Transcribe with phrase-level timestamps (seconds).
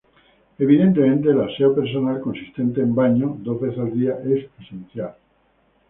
[0.59, 5.13] Evidentemente el aseo personal consistente en baño dos veces al día es esencial.